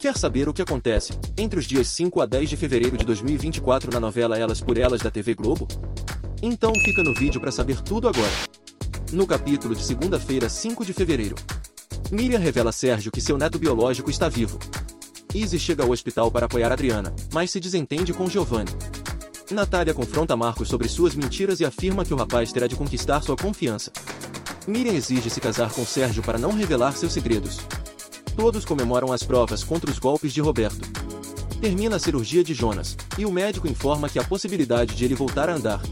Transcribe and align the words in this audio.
Quer 0.00 0.16
saber 0.16 0.48
o 0.48 0.54
que 0.54 0.62
acontece 0.62 1.12
entre 1.36 1.58
os 1.58 1.66
dias 1.66 1.86
5 1.88 2.22
a 2.22 2.26
10 2.26 2.48
de 2.48 2.56
fevereiro 2.56 2.96
de 2.96 3.04
2024 3.04 3.92
na 3.92 4.00
novela 4.00 4.38
Elas 4.38 4.58
por 4.58 4.78
Elas 4.78 5.02
da 5.02 5.10
TV 5.10 5.34
Globo? 5.34 5.68
Então 6.40 6.72
fica 6.72 7.02
no 7.02 7.14
vídeo 7.14 7.38
para 7.38 7.52
saber 7.52 7.82
tudo 7.82 8.08
agora. 8.08 8.32
No 9.12 9.26
capítulo 9.26 9.74
de 9.74 9.84
segunda-feira, 9.84 10.48
5 10.48 10.86
de 10.86 10.94
fevereiro, 10.94 11.36
Miriam 12.10 12.38
revela 12.38 12.70
a 12.70 12.72
Sérgio 12.72 13.12
que 13.12 13.20
seu 13.20 13.36
neto 13.36 13.58
biológico 13.58 14.08
está 14.08 14.26
vivo. 14.26 14.58
Izzy 15.34 15.58
chega 15.58 15.82
ao 15.82 15.90
hospital 15.90 16.30
para 16.30 16.46
apoiar 16.46 16.72
Adriana, 16.72 17.14
mas 17.30 17.50
se 17.50 17.60
desentende 17.60 18.14
com 18.14 18.26
Giovanni. 18.26 18.70
Natália 19.50 19.92
confronta 19.92 20.34
Marcos 20.34 20.68
sobre 20.68 20.88
suas 20.88 21.14
mentiras 21.14 21.60
e 21.60 21.66
afirma 21.66 22.06
que 22.06 22.14
o 22.14 22.16
rapaz 22.16 22.50
terá 22.50 22.66
de 22.66 22.74
conquistar 22.74 23.20
sua 23.20 23.36
confiança. 23.36 23.92
Miriam 24.66 24.94
exige 24.94 25.28
se 25.28 25.42
casar 25.42 25.70
com 25.70 25.84
Sérgio 25.84 26.22
para 26.22 26.38
não 26.38 26.52
revelar 26.52 26.96
seus 26.96 27.12
segredos. 27.12 27.58
Todos 28.36 28.64
comemoram 28.64 29.12
as 29.12 29.22
provas 29.22 29.62
contra 29.62 29.90
os 29.90 29.98
golpes 29.98 30.32
de 30.32 30.40
Roberto. 30.40 30.88
Termina 31.60 31.96
a 31.96 31.98
cirurgia 31.98 32.42
de 32.42 32.54
Jonas, 32.54 32.96
e 33.18 33.26
o 33.26 33.30
médico 33.30 33.68
informa 33.68 34.08
que 34.08 34.18
há 34.18 34.24
possibilidade 34.24 34.94
de 34.94 35.04
ele 35.04 35.14
voltar 35.14 35.48
a 35.50 35.54
andar. 35.54 35.82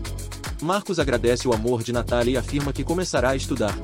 Marcos 0.62 0.98
agradece 0.98 1.46
o 1.46 1.52
amor 1.52 1.82
de 1.82 1.92
Natália 1.92 2.32
e 2.32 2.36
afirma 2.36 2.72
que 2.72 2.82
começará 2.82 3.30
a 3.30 3.36
estudar. 3.36 3.76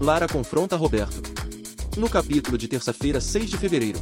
Lara 0.00 0.26
confronta 0.26 0.76
Roberto. 0.76 1.20
No 1.96 2.08
capítulo 2.08 2.56
de 2.56 2.66
terça-feira, 2.66 3.20
6 3.20 3.50
de 3.50 3.58
fevereiro. 3.58 3.98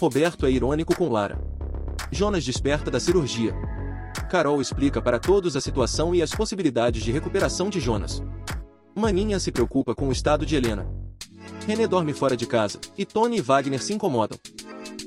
Roberto 0.00 0.46
é 0.46 0.50
irônico 0.50 0.96
com 0.96 1.08
Lara. 1.08 1.40
Jonas 2.10 2.44
desperta 2.44 2.90
da 2.90 2.98
cirurgia. 2.98 3.54
Carol 4.28 4.60
explica 4.60 5.00
para 5.00 5.18
todos 5.18 5.56
a 5.56 5.60
situação 5.60 6.14
e 6.14 6.22
as 6.22 6.34
possibilidades 6.34 7.02
de 7.02 7.12
recuperação 7.12 7.70
de 7.70 7.78
Jonas. 7.78 8.22
Maninha 8.94 9.38
se 9.38 9.52
preocupa 9.52 9.94
com 9.94 10.08
o 10.08 10.12
estado 10.12 10.44
de 10.44 10.56
Helena. 10.56 11.01
René 11.66 11.86
dorme 11.86 12.12
fora 12.12 12.36
de 12.36 12.44
casa, 12.44 12.80
e 12.98 13.06
Tony 13.06 13.38
e 13.38 13.40
Wagner 13.40 13.80
se 13.80 13.92
incomodam. 13.92 14.38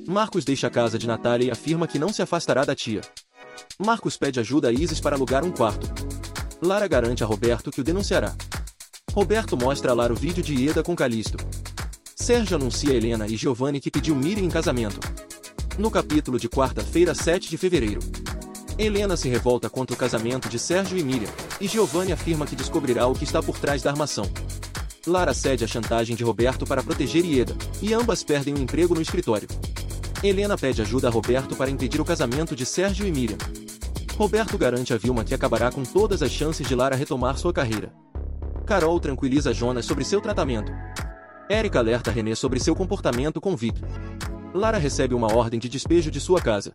Marcos 0.08 0.46
deixa 0.46 0.68
a 0.68 0.70
casa 0.70 0.98
de 0.98 1.06
Natália 1.06 1.48
e 1.48 1.52
afirma 1.52 1.88
que 1.88 2.00
não 2.00 2.14
se 2.14 2.22
afastará 2.22 2.64
da 2.64 2.74
tia. 2.74 3.02
Marcos 3.78 4.16
pede 4.16 4.40
ajuda 4.40 4.70
a 4.70 4.72
Isis 4.72 5.02
para 5.02 5.16
alugar 5.16 5.44
um 5.44 5.52
quarto. 5.52 5.88
Lara 6.62 6.88
garante 6.88 7.24
a 7.24 7.28
Roberto 7.28 7.72
que 7.72 7.82
o 7.82 7.84
denunciará. 7.84 8.34
Roberto 9.12 9.58
mostra 9.58 9.92
a 9.92 9.94
Lara 9.94 10.14
o 10.14 10.16
vídeo 10.16 10.42
de 10.42 10.54
Ieda 10.54 10.82
com 10.82 10.96
Calisto. 10.96 11.38
Sérgio 12.16 12.56
anuncia 12.56 12.92
a 12.92 12.96
Helena 12.96 13.28
e 13.28 13.36
Giovanni 13.36 13.82
que 13.82 13.92
pediu 13.92 14.16
Miriam 14.16 14.46
em 14.46 14.50
casamento. 14.50 15.00
No 15.78 15.92
capítulo 15.92 16.40
de 16.40 16.48
quarta-feira, 16.48 17.14
7 17.14 17.50
de 17.50 17.58
fevereiro. 17.58 18.00
Helena 18.78 19.18
se 19.18 19.28
revolta 19.28 19.70
contra 19.70 19.94
o 19.94 19.98
casamento 19.98 20.48
de 20.48 20.58
Sérgio 20.58 20.98
e 20.98 21.04
Miriam, 21.04 21.32
e 21.60 21.68
Giovanni 21.68 22.14
afirma 22.14 22.46
que 22.46 22.56
descobrirá 22.56 23.08
o 23.08 23.14
que 23.14 23.26
está 23.26 23.44
por 23.44 23.60
trás 23.60 23.82
da 23.82 23.92
armação. 23.92 24.26
Lara 25.08 25.36
cede 25.36 25.64
à 25.64 25.68
chantagem 25.68 26.16
de 26.16 26.24
Roberto 26.24 26.66
para 26.66 26.82
proteger 26.82 27.24
Ieda, 27.24 27.56
e 27.80 27.94
ambas 27.94 28.24
perdem 28.24 28.56
o 28.56 28.58
emprego 28.58 28.96
no 28.96 29.02
escritório. 29.02 29.48
Helena 30.24 30.58
pede 30.58 30.82
ajuda 30.82 31.08
a 31.08 31.12
Roberto 31.12 31.56
para 31.56 31.70
impedir 31.70 32.02
o 32.02 32.06
casamento 32.06 32.56
de 32.56 32.66
Sérgio 32.66 33.06
e 33.06 33.12
Miriam. 33.12 33.38
Roberto 34.18 34.58
garante 34.58 34.94
a 34.94 34.98
Vilma 34.98 35.24
que 35.24 35.36
acabará 35.36 35.72
com 35.72 35.84
todas 35.84 36.24
as 36.24 36.32
chances 36.32 36.68
de 36.68 36.74
Lara 36.74 36.96
retomar 36.96 37.38
sua 37.38 37.54
carreira. 37.54 37.94
Carol 38.66 39.00
tranquiliza 39.00 39.54
Jonas 39.54 39.86
sobre 39.86 40.04
seu 40.04 40.20
tratamento. 40.20 40.72
Erika 41.48 41.78
alerta 41.78 42.10
René 42.10 42.34
sobre 42.34 42.60
seu 42.60 42.76
comportamento 42.76 43.40
com 43.40 43.56
Vic. 43.56 43.80
Lara 44.56 44.80
recebe 44.80 45.14
uma 45.14 45.32
ordem 45.32 45.60
de 45.60 45.70
despejo 45.70 46.10
de 46.10 46.20
sua 46.20 46.42
casa. 46.42 46.74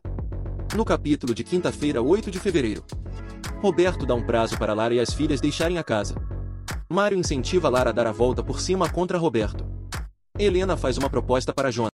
No 0.77 0.85
capítulo 0.85 1.35
de 1.35 1.43
quinta-feira, 1.43 2.01
8 2.01 2.31
de 2.31 2.39
fevereiro. 2.39 2.85
Roberto 3.61 4.07
dá 4.07 4.15
um 4.15 4.23
prazo 4.23 4.57
para 4.57 4.73
Lara 4.73 4.95
e 4.95 5.01
as 5.01 5.13
filhas 5.13 5.41
deixarem 5.41 5.79
a 5.79 5.83
casa. 5.83 6.15
Mário 6.93 7.17
incentiva 7.17 7.69
Lara 7.69 7.91
a 7.91 7.93
dar 7.93 8.09
a 8.09 8.11
volta 8.11 8.43
por 8.43 8.61
cima 8.61 8.91
contra 8.91 9.17
Roberto. 9.17 9.65
Helena 10.37 10.77
faz 10.77 10.99
uma 10.99 11.09
proposta 11.09 11.55
para 11.55 11.71
Jonas. 11.71 11.90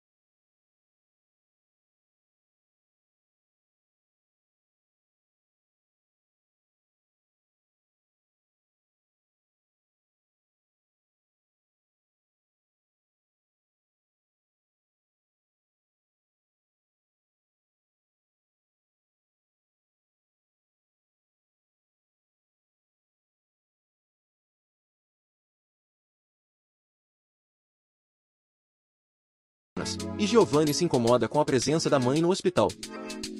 E 30.18 30.26
Giovanni 30.28 30.74
se 30.74 30.86
incomoda 30.86 31.28
com 31.28 31.40
a 31.40 31.46
presença 31.46 31.90
da 31.90 32.00
mãe 32.00 32.22
no 32.22 32.30
hospital. 32.30 32.70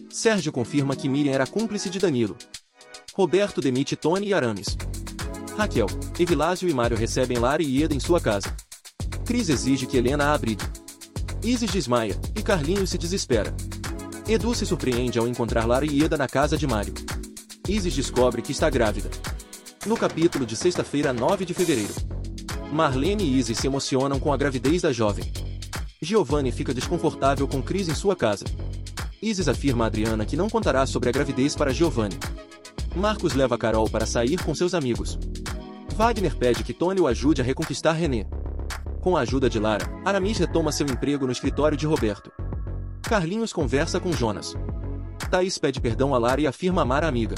Sérgio 0.10 0.52
confirma 0.52 0.96
que 0.96 1.08
Miriam 1.08 1.34
era 1.34 1.48
cúmplice 1.48 1.90
de 1.90 2.00
Danilo. 2.00 2.36
Roberto 3.14 3.62
demite 3.62 3.96
Tony 3.96 4.28
e 4.28 4.34
Arames. 4.34 4.78
Raquel, 5.58 5.88
Evilásio 6.20 6.70
e 6.70 6.74
Mário 6.74 6.98
recebem 6.98 7.38
Lara 7.38 7.62
e 7.62 7.80
Ieda 7.80 7.94
em 7.94 8.00
sua 8.00 8.20
casa. 8.20 8.56
Cris 9.26 9.50
exige 9.50 9.86
que 9.86 9.98
Helena 9.98 10.26
a 10.26 10.34
abrigue. 10.34 10.64
Isis 11.44 11.72
desmaia, 11.72 12.20
e 12.36 12.42
Carlinhos 12.42 12.90
se 12.90 12.98
desespera. 12.98 13.56
Edu 14.28 14.54
se 14.54 14.66
surpreende 14.66 15.18
ao 15.18 15.28
encontrar 15.28 15.66
Lara 15.66 15.86
e 15.86 16.02
Ieda 16.02 16.18
na 16.18 16.28
casa 16.28 16.58
de 16.58 16.68
Mário. 16.68 16.94
Isis 17.68 17.94
descobre 17.94 18.42
que 18.42 18.52
está 18.52 18.70
grávida. 18.70 19.10
No 19.86 19.98
capítulo 19.98 20.46
de 20.46 20.56
sexta-feira, 20.56 21.12
9 21.12 21.46
de 21.46 21.54
fevereiro. 21.54 21.94
Marlene 22.72 23.24
e 23.24 23.38
Isis 23.38 23.58
se 23.58 23.68
emocionam 23.68 24.20
com 24.20 24.32
a 24.32 24.38
gravidez 24.38 24.84
da 24.84 24.94
jovem. 24.94 25.26
Giovanni 26.04 26.52
fica 26.52 26.74
desconfortável 26.74 27.48
com 27.48 27.62
Cris 27.62 27.88
em 27.88 27.94
sua 27.94 28.16
casa. 28.16 28.44
Isis 29.22 29.48
afirma 29.48 29.84
a 29.84 29.88
Adriana 29.88 30.26
que 30.26 30.36
não 30.36 30.50
contará 30.50 30.84
sobre 30.88 31.10
a 31.10 31.12
gravidez 31.12 31.56
para 31.56 31.72
Giovanni. 31.72 32.18
Marcos 32.96 33.36
leva 33.36 33.56
Carol 33.56 33.88
para 33.88 34.08
sair 34.08 34.44
com 34.44 34.56
seus 34.56 34.74
amigos. 34.74 35.20
Wagner 35.96 36.36
pede 36.36 36.64
que 36.64 36.74
Tony 36.74 37.00
o 37.00 37.06
ajude 37.06 37.42
a 37.42 37.44
reconquistar 37.44 37.94
René. 37.94 38.26
Com 39.00 39.16
a 39.16 39.22
ajuda 39.22 39.48
de 39.48 39.60
Lara, 39.60 39.86
Aramis 40.04 40.40
retoma 40.40 40.72
seu 40.72 40.88
emprego 40.88 41.28
no 41.28 41.32
escritório 41.32 41.78
de 41.78 41.86
Roberto. 41.86 42.32
Carlinhos 43.04 43.54
conversa 43.54 44.00
com 44.00 44.12
Jonas. 44.12 44.56
Thaís 45.30 45.60
pede 45.60 45.80
perdão 45.80 46.16
a 46.16 46.18
Lara 46.18 46.42
e 46.42 46.48
afirma 46.48 46.82
amar 46.82 47.04
a 47.04 47.08
amiga. 47.08 47.36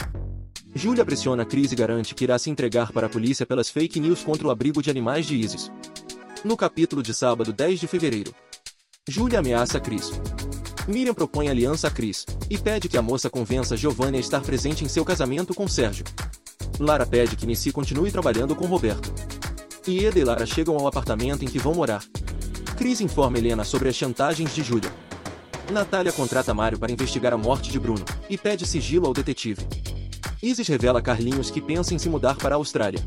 Júlia 0.73 1.03
pressiona 1.03 1.43
Cris 1.43 1.73
e 1.73 1.75
garante 1.75 2.15
que 2.15 2.23
irá 2.23 2.39
se 2.39 2.49
entregar 2.49 2.93
para 2.93 3.07
a 3.07 3.09
polícia 3.09 3.45
pelas 3.45 3.69
fake 3.69 3.99
news 3.99 4.23
contra 4.23 4.47
o 4.47 4.51
abrigo 4.51 4.81
de 4.81 4.89
animais 4.89 5.25
de 5.25 5.35
Isis. 5.35 5.69
No 6.45 6.55
capítulo 6.55 7.03
de 7.03 7.13
sábado 7.13 7.51
10 7.51 7.79
de 7.81 7.87
fevereiro, 7.87 8.33
Júlia 9.09 9.39
ameaça 9.39 9.81
Cris. 9.81 10.13
Miriam 10.87 11.13
propõe 11.13 11.49
aliança 11.49 11.89
a 11.89 11.91
Cris 11.91 12.25
e 12.49 12.57
pede 12.57 12.87
que 12.87 12.97
a 12.97 13.01
moça 13.01 13.29
convença 13.29 13.75
Giovanni 13.75 14.15
a 14.15 14.19
estar 14.21 14.39
presente 14.41 14.85
em 14.85 14.87
seu 14.87 15.03
casamento 15.03 15.53
com 15.53 15.67
Sérgio. 15.67 16.05
Lara 16.79 17.05
pede 17.05 17.35
que 17.35 17.45
Missy 17.45 17.73
continue 17.73 18.13
trabalhando 18.13 18.55
com 18.55 18.65
Roberto. 18.65 19.13
Ieda 19.85 20.17
e 20.17 20.23
Lara 20.23 20.45
chegam 20.45 20.77
ao 20.77 20.87
apartamento 20.87 21.43
em 21.43 21.49
que 21.49 21.59
vão 21.59 21.73
morar. 21.73 22.01
Cris 22.77 23.01
informa 23.01 23.37
Helena 23.37 23.65
sobre 23.65 23.89
as 23.89 23.95
chantagens 23.95 24.55
de 24.55 24.63
Júlia. 24.63 24.91
Natália 25.69 26.13
contrata 26.13 26.53
Mário 26.53 26.79
para 26.79 26.91
investigar 26.91 27.33
a 27.33 27.37
morte 27.37 27.69
de 27.71 27.79
Bruno 27.79 28.05
e 28.29 28.37
pede 28.37 28.65
sigilo 28.65 29.05
ao 29.05 29.13
detetive. 29.13 29.67
Isis 30.41 30.67
revela 30.69 30.99
a 30.99 31.01
Carlinhos 31.01 31.51
que 31.51 31.59
pensa 31.59 31.93
em 31.93 31.99
se 31.99 32.07
mudar 32.07 32.37
para 32.37 32.55
a 32.55 32.57
Austrália. 32.57 33.05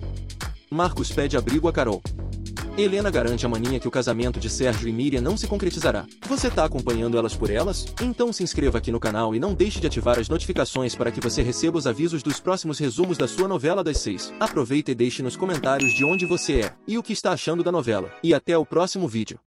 Marcos 0.71 1.11
pede 1.11 1.39
abrigo 1.39 1.69
a 1.69 1.73
Carol. 1.73 2.03
Helena 2.79 3.11
garante 3.11 3.47
a 3.47 3.49
maninha 3.49 3.81
que 3.81 3.89
o 3.89 3.91
casamento 3.91 4.39
de 4.39 4.51
Sérgio 4.51 4.87
e 4.87 4.93
Miriam 4.93 5.23
não 5.23 5.35
se 5.35 5.47
concretizará. 5.47 6.05
Você 6.29 6.51
tá 6.51 6.67
acompanhando 6.67 7.17
elas 7.17 7.35
por 7.35 7.49
elas? 7.49 7.87
Então 8.03 8.31
se 8.35 8.43
inscreva 8.43 8.77
aqui 8.77 8.93
no 8.93 9.01
canal 9.01 9.35
e 9.35 9.41
não 9.41 9.55
deixe 9.55 9.81
de 9.81 9.87
ativar 9.87 10.19
as 10.19 10.29
notificações 10.29 10.95
para 10.95 11.11
que 11.11 11.21
você 11.21 11.41
receba 11.43 11.79
os 11.79 11.87
avisos 11.87 12.23
dos 12.23 12.39
próximos 12.39 12.79
resumos 12.79 13.17
da 13.17 13.27
sua 13.27 13.49
novela 13.49 13.83
das 13.83 13.97
seis. 13.97 14.31
Aproveita 14.39 14.91
e 14.91 14.95
deixe 14.95 15.23
nos 15.23 15.37
comentários 15.37 15.95
de 15.95 16.05
onde 16.05 16.27
você 16.27 16.61
é 16.61 16.73
e 16.87 16.99
o 16.99 17.03
que 17.03 17.15
está 17.15 17.33
achando 17.33 17.65
da 17.65 17.73
novela. 17.73 18.13
E 18.23 18.35
até 18.35 18.59
o 18.59 18.67
próximo 18.67 19.09
vídeo. 19.09 19.41